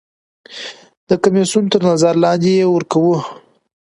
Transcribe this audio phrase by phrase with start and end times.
[1.09, 3.17] د کمیسیون تر نظر لاندې یې ورکوو.